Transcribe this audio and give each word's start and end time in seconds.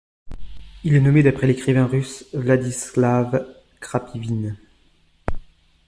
Il 0.83 0.95
est 0.95 0.99
nommé 0.99 1.21
d'après 1.21 1.45
l'écrivain 1.45 1.85
russe 1.85 2.25
Vladislav 2.33 3.45
Krapivine. 3.79 4.57